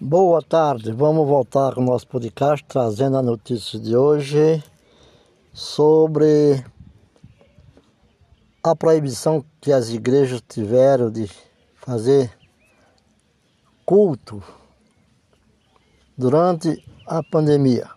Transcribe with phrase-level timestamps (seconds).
[0.00, 4.60] Boa tarde, vamos voltar com o nosso podcast trazendo a notícia de hoje
[5.52, 6.64] sobre
[8.60, 11.30] a proibição que as igrejas tiveram de
[11.76, 12.36] fazer
[13.86, 14.42] culto
[16.18, 17.88] durante a pandemia.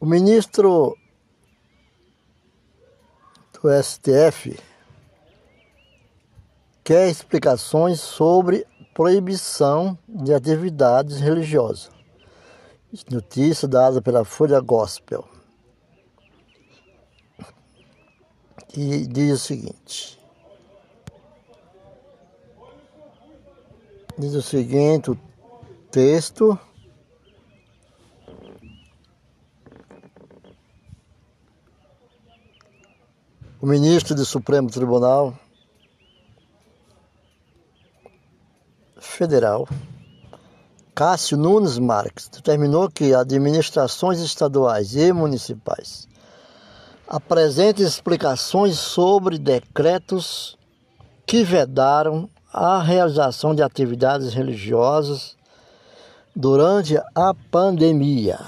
[0.00, 0.98] O ministro
[3.52, 4.58] do STF
[6.82, 11.90] quer explicações sobre proibição de atividades religiosas.
[13.10, 15.26] Notícia dada pela Folha Gospel.
[18.68, 20.18] Que diz o seguinte.
[24.18, 25.18] Diz o seguinte, o
[25.90, 26.58] texto.
[33.60, 35.38] O ministro do Supremo Tribunal
[39.12, 39.68] Federal,
[40.94, 46.08] Cássio Nunes Marques, determinou que administrações estaduais e municipais
[47.12, 50.56] apresentem explicações sobre decretos
[51.26, 55.36] que vedaram a realização de atividades religiosas
[56.34, 58.38] durante a pandemia.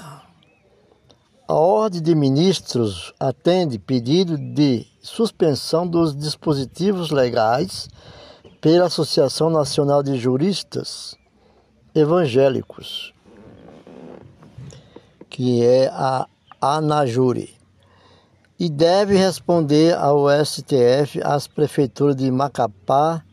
[1.47, 7.87] A Ordem de Ministros atende pedido de suspensão dos dispositivos legais
[8.65, 11.15] pela Associação Nacional de Juristas
[11.93, 13.13] Evangélicos,
[15.29, 16.27] que é a
[16.59, 17.53] ANAJURI,
[18.59, 23.23] e deve responder ao STF às prefeituras de Macapá,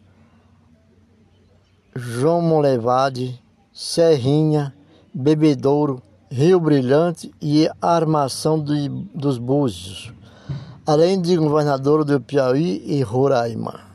[1.96, 4.74] João Molevade, Serrinha,
[5.14, 10.12] Bebedouro, Rio Brilhante e Armação dos Búzios,
[10.84, 13.91] além de governador do Piauí e Roraima.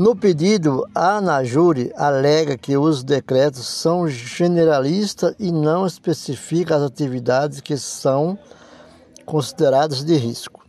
[0.00, 7.60] No pedido, a Anajure alega que os decretos são generalistas e não especificam as atividades
[7.60, 8.38] que são
[9.26, 10.64] consideradas de risco.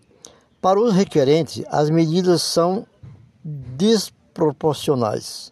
[0.59, 2.85] Para os requerentes, as medidas são
[3.41, 5.49] desproporcionais,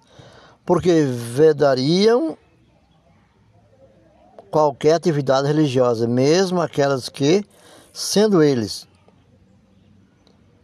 [0.66, 2.38] porque vedariam
[4.52, 7.46] qualquer atividade religiosa, mesmo aquelas que,
[7.94, 8.89] sendo eles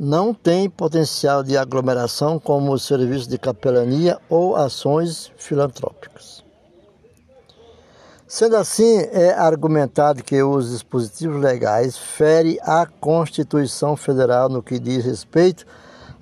[0.06, 6.44] não tem potencial de aglomeração como os serviços de capelania ou ações filantrópicas.
[8.28, 15.04] Sendo assim, é argumentado que os dispositivos legais ferem a Constituição Federal no que diz
[15.04, 15.66] respeito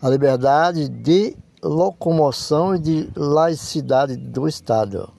[0.02, 5.10] à liberdade de locomoção e de laicidade do Estado.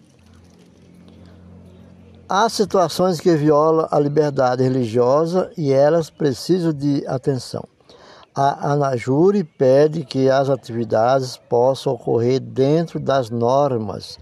[2.26, 7.73] Há situações que violam a liberdade religiosa e elas precisam de atenção.
[8.36, 14.18] A Anajure pede que as atividades possam ocorrer dentro das normas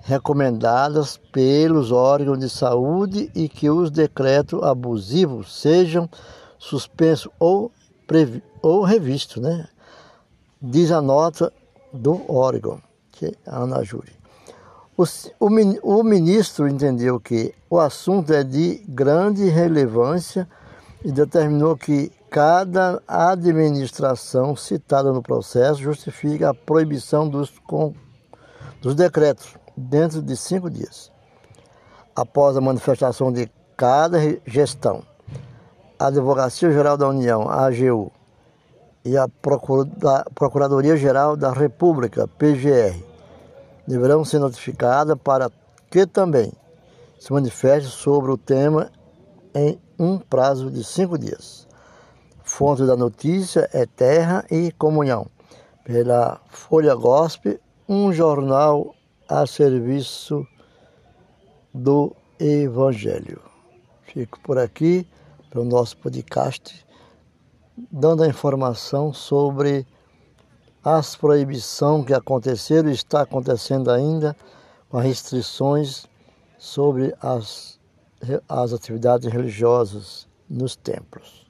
[0.00, 6.10] recomendadas pelos órgãos de saúde e que os decretos abusivos sejam
[6.58, 7.70] suspensos ou,
[8.60, 9.68] ou revistos, né?
[10.60, 11.52] Diz a nota
[11.92, 14.12] do órgão, que é a Anajure.
[14.96, 15.04] O,
[15.38, 20.48] o, o ministro entendeu que o assunto é de grande relevância
[21.04, 27.92] e determinou que Cada administração citada no processo justifica a proibição dos, com,
[28.80, 31.12] dos decretos dentro de cinco dias.
[32.16, 35.02] Após a manifestação de cada gestão,
[35.98, 38.10] a Advocacia Geral da União, a AGU,
[39.04, 39.28] e a
[40.34, 42.98] Procuradoria-Geral da República, PGR,
[43.86, 45.50] deverão ser notificadas para
[45.90, 46.50] que também
[47.20, 48.90] se manifeste sobre o tema
[49.54, 51.70] em um prazo de cinco dias.
[52.54, 55.26] Fonte da notícia é Terra e Comunhão,
[55.84, 57.58] pela Folha Gospel,
[57.88, 58.94] um jornal
[59.26, 60.46] a serviço
[61.72, 63.40] do Evangelho.
[64.02, 65.08] Fico por aqui
[65.48, 66.86] para o nosso podcast,
[67.90, 69.86] dando a informação sobre
[70.84, 74.36] as proibições que aconteceram e está acontecendo ainda,
[74.90, 76.06] com as restrições
[76.58, 77.80] sobre as,
[78.46, 81.41] as atividades religiosas nos templos.